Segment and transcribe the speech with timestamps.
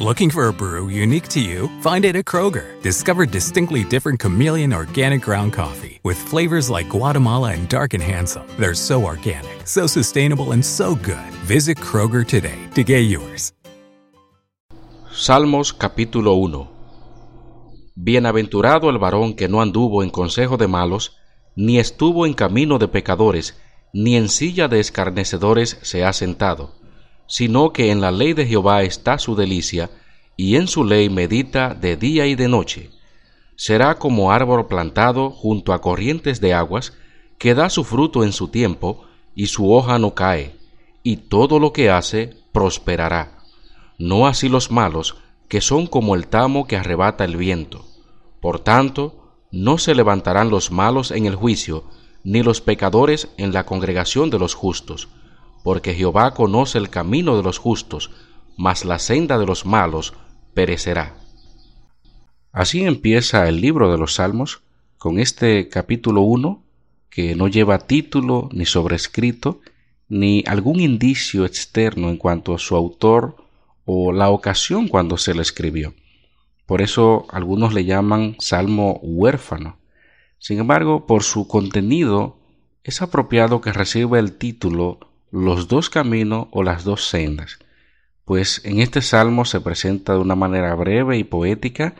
[0.00, 1.70] Looking for a brew unique to you?
[1.80, 2.82] Find it at Kroger.
[2.82, 8.42] Discover distinctly different chameleon organic ground coffee with flavors like Guatemala and Dark and Handsome.
[8.58, 11.30] They're so organic, so sustainable, and so good.
[11.46, 13.52] Visit Kroger today to get yours.
[15.12, 16.68] Salmos capítulo 1
[17.94, 21.18] Bienaventurado el varón que no anduvo en consejo de malos,
[21.54, 23.54] ni estuvo en camino de pecadores,
[23.92, 26.83] ni en silla de escarnecedores se ha sentado
[27.26, 29.90] sino que en la ley de Jehová está su delicia,
[30.36, 32.90] y en su ley medita de día y de noche.
[33.56, 36.92] Será como árbol plantado junto a corrientes de aguas,
[37.38, 40.56] que da su fruto en su tiempo, y su hoja no cae,
[41.02, 43.38] y todo lo que hace prosperará.
[43.98, 45.16] No así los malos,
[45.48, 47.84] que son como el tamo que arrebata el viento.
[48.40, 51.84] Por tanto, no se levantarán los malos en el juicio,
[52.24, 55.08] ni los pecadores en la congregación de los justos
[55.64, 58.10] porque Jehová conoce el camino de los justos,
[58.58, 60.12] mas la senda de los malos
[60.52, 61.16] perecerá.
[62.52, 64.62] Así empieza el libro de los Salmos,
[64.98, 66.62] con este capítulo 1,
[67.08, 69.62] que no lleva título ni sobrescrito,
[70.06, 73.36] ni algún indicio externo en cuanto a su autor
[73.86, 75.94] o la ocasión cuando se le escribió.
[76.66, 79.78] Por eso algunos le llaman Salmo huérfano.
[80.38, 82.36] Sin embargo, por su contenido,
[82.82, 87.58] es apropiado que reciba el título los dos caminos o las dos sendas,
[88.24, 91.96] pues en este salmo se presenta de una manera breve y poética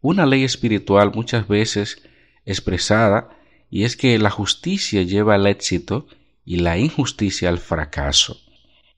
[0.00, 2.00] una ley espiritual muchas veces
[2.44, 3.30] expresada,
[3.70, 6.06] y es que la justicia lleva al éxito
[6.44, 8.38] y la injusticia al fracaso.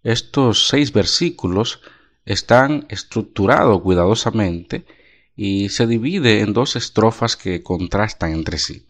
[0.03, 1.81] Estos seis versículos
[2.26, 4.84] están estructurados cuidadosamente
[5.34, 8.84] y se divide en dos estrofas que contrastan entre sí.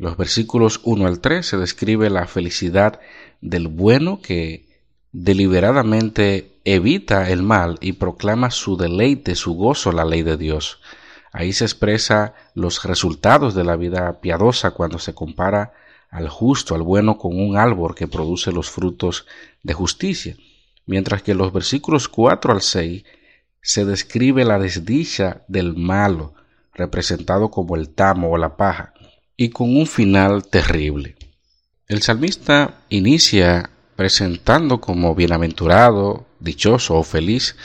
[0.00, 3.00] Los versículos 1 al 3 se describe la felicidad
[3.42, 4.64] del bueno que
[5.12, 10.80] deliberadamente evita el mal y proclama su deleite, su gozo, la ley de Dios.
[11.32, 15.74] Ahí se expresa los resultados de la vida piadosa cuando se compara
[16.08, 19.26] al justo, al bueno, con un árbol que produce los frutos
[19.62, 20.34] de justicia.
[20.86, 23.04] Mientras que los versículos 4 al 6
[23.60, 26.32] se describe la desdicha del malo,
[26.72, 28.94] representado como el tamo o la paja
[29.40, 31.16] y con un final terrible.
[31.88, 37.56] El salmista inicia presentando como bienaventurado, dichoso o feliz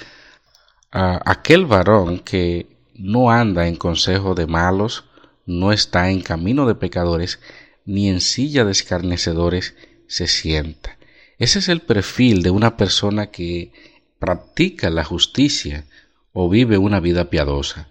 [0.90, 5.04] a aquel varón que no anda en consejo de malos,
[5.46, 7.42] no está en camino de pecadores,
[7.84, 9.76] ni en silla de escarnecedores
[10.08, 10.98] se sienta.
[11.40, 13.74] Ese es el perfil de una persona que
[14.18, 15.84] practica la justicia
[16.32, 17.90] o vive una vida piadosa,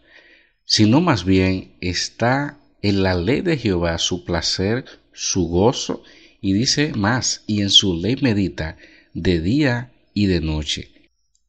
[0.64, 4.84] sino más bien está en la ley de Jehová su placer,
[5.14, 6.02] su gozo,
[6.42, 8.76] y dice más, y en su ley medita
[9.14, 10.92] de día y de noche.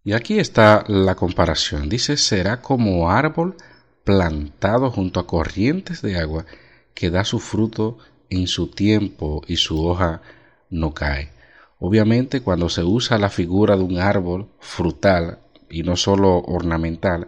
[0.06, 1.90] Y aquí está la comparación.
[1.90, 3.58] Dice, será como árbol
[4.06, 6.46] plantado junto a corrientes de agua
[6.94, 7.98] que da su fruto
[8.30, 10.22] en su tiempo y su hoja
[10.70, 11.34] no cae.
[11.80, 17.28] Obviamente cuando se usa la figura de un árbol frutal y no solo ornamental,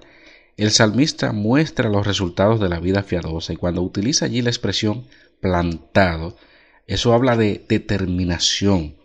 [0.58, 5.06] el salmista muestra los resultados de la vida fiadosa y cuando utiliza allí la expresión
[5.40, 6.36] plantado,
[6.88, 8.96] eso habla de determinación,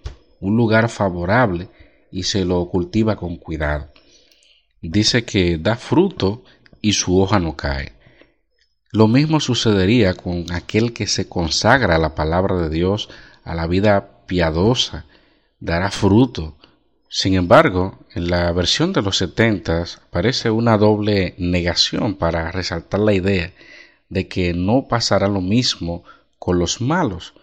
[0.41, 1.69] un lugar favorable
[2.11, 3.89] y se lo cultiva con cuidado.
[4.81, 6.43] Dice que da fruto
[6.81, 7.93] y su hoja no cae.
[8.91, 13.09] Lo mismo sucedería con aquel que se consagra a la palabra de Dios,
[13.45, 15.07] a la vida piadosa,
[15.61, 16.57] dará fruto,
[17.15, 23.13] sin embargo, en la versión de los setentas aparece una doble negación para resaltar la
[23.13, 23.53] idea
[24.09, 26.05] de que no pasará lo mismo
[26.39, 27.35] con los malos.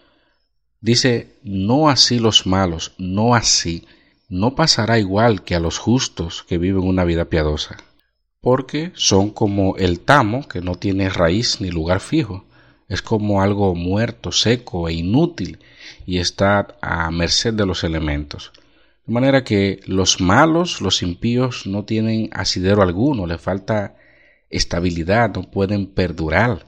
[0.80, 3.86] Dice, no así los malos, no así,
[4.28, 7.76] no pasará igual que a los justos que viven una vida piadosa,
[8.40, 12.44] porque son como el tamo que no tiene raíz ni lugar fijo,
[12.88, 15.60] es como algo muerto, seco e inútil
[16.06, 18.50] y está a merced de los elementos.
[19.06, 23.96] De manera que los malos, los impíos, no tienen asidero alguno, le falta
[24.50, 26.66] estabilidad, no pueden perdurar.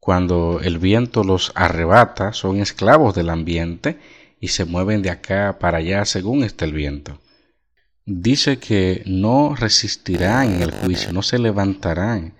[0.00, 3.98] Cuando el viento los arrebata, son esclavos del ambiente
[4.40, 7.20] y se mueven de acá para allá según esté el viento.
[8.08, 12.34] dice que no resistirán en el juicio, no se levantarán.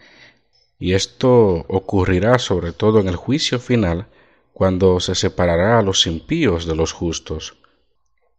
[0.79, 4.07] Y esto ocurrirá sobre todo en el juicio final,
[4.53, 7.57] cuando se separará a los impíos de los justos.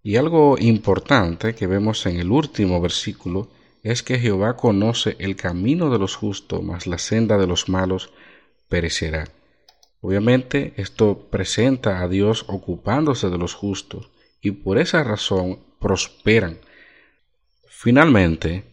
[0.08, 3.50] Y algo importante que vemos en el último versículo
[3.84, 8.14] es que Jehová conoce el camino de los justos, mas la senda de los malos
[8.70, 9.28] perecerá.
[10.00, 14.10] Obviamente esto presenta a Dios ocupándose de los justos
[14.40, 16.60] y por esa razón prosperan.
[17.68, 18.64] Finalmente,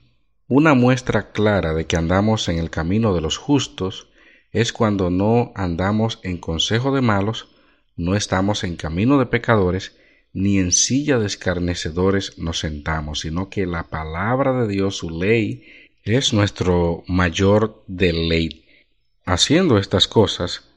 [0.47, 4.07] una muestra clara de que andamos en el camino de los justos
[4.53, 7.49] es cuando no andamos en consejo de malos,
[7.97, 9.97] no estamos en camino de pecadores,
[10.35, 15.65] ni en silla de escarnecedores nos sentamos, sino que la palabra de Dios, su ley,
[16.03, 18.89] es nuestro mayor deleite.
[19.25, 20.69] Haciendo estas cosas,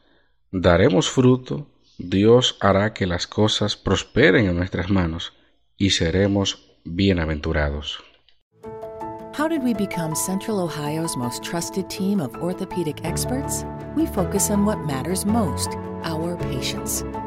[0.51, 1.67] daremos fruto,
[1.97, 5.33] Dios hará que las cosas prosperen en nuestras manos
[5.75, 7.99] y seremos bienaventurados.
[9.37, 13.65] How did we become Central Ohio's most trusted team of orthopedic experts?
[13.95, 17.03] We focus on what matters most our patients.